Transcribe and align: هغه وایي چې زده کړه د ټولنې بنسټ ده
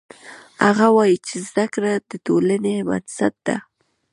هغه 0.65 0.87
وایي 0.97 1.17
چې 1.27 1.35
زده 1.47 1.65
کړه 1.73 1.91
د 2.09 2.11
ټولنې 2.25 2.75
بنسټ 2.87 3.35
ده 3.47 3.57